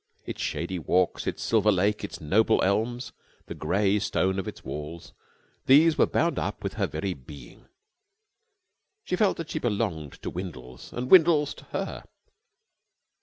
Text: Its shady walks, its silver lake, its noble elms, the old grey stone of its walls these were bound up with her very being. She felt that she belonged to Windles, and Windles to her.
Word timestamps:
Its 0.25 0.41
shady 0.41 0.79
walks, 0.79 1.27
its 1.27 1.43
silver 1.43 1.71
lake, 1.71 2.03
its 2.03 2.19
noble 2.19 2.59
elms, 2.63 3.11
the 3.45 3.53
old 3.53 3.59
grey 3.59 3.99
stone 3.99 4.39
of 4.39 4.47
its 4.47 4.63
walls 4.65 5.13
these 5.67 5.95
were 5.95 6.07
bound 6.07 6.39
up 6.39 6.63
with 6.63 6.73
her 6.73 6.87
very 6.87 7.13
being. 7.13 7.67
She 9.03 9.15
felt 9.15 9.37
that 9.37 9.51
she 9.51 9.59
belonged 9.59 10.13
to 10.23 10.31
Windles, 10.31 10.91
and 10.91 11.11
Windles 11.11 11.53
to 11.53 11.65
her. 11.65 12.05